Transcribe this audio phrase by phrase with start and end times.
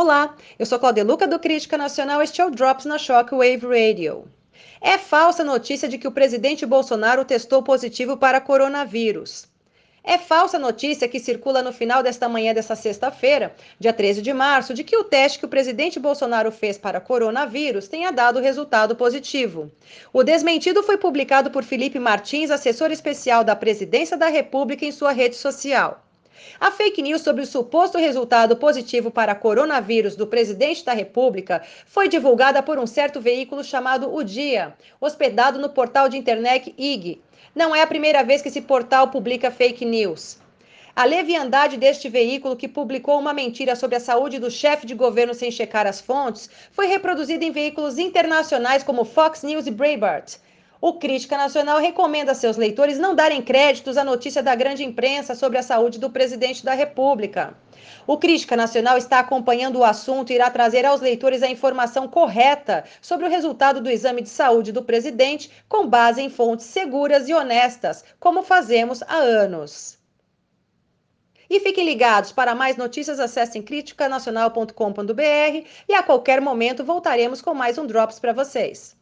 [0.00, 4.28] Olá, eu sou Claudia Luca do Crítica Nacional, este é o Drops na Shockwave Radio.
[4.80, 9.48] É falsa notícia de que o presidente Bolsonaro testou positivo para coronavírus.
[10.04, 14.72] É falsa notícia que circula no final desta manhã desta sexta-feira, dia 13 de março,
[14.72, 19.68] de que o teste que o presidente Bolsonaro fez para coronavírus tenha dado resultado positivo.
[20.12, 25.10] O desmentido foi publicado por Felipe Martins, assessor especial da Presidência da República, em sua
[25.10, 26.04] rede social.
[26.60, 32.08] A fake news sobre o suposto resultado positivo para coronavírus do presidente da República foi
[32.08, 37.20] divulgada por um certo veículo chamado O Dia, hospedado no portal de internet IG.
[37.54, 40.38] Não é a primeira vez que esse portal publica fake news.
[40.94, 45.32] A leviandade deste veículo, que publicou uma mentira sobre a saúde do chefe de governo
[45.32, 50.38] sem checar as fontes, foi reproduzida em veículos internacionais como Fox News e Breitbart.
[50.80, 55.34] O Crítica Nacional recomenda a seus leitores não darem créditos à notícia da grande imprensa
[55.34, 57.52] sobre a saúde do presidente da República.
[58.06, 62.84] O Crítica Nacional está acompanhando o assunto e irá trazer aos leitores a informação correta
[63.02, 67.34] sobre o resultado do exame de saúde do presidente, com base em fontes seguras e
[67.34, 69.98] honestas, como fazemos há anos.
[71.50, 77.78] E fiquem ligados, para mais notícias acessem criticanacional.com.br e a qualquer momento voltaremos com mais
[77.78, 78.96] um Drops para vocês.